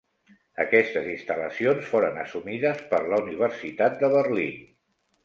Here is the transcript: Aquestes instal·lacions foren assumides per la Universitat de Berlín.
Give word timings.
Aquestes 0.61 1.09
instal·lacions 1.11 1.85
foren 1.91 2.17
assumides 2.21 2.81
per 2.95 3.03
la 3.13 3.21
Universitat 3.27 4.01
de 4.05 4.11
Berlín. 4.15 4.57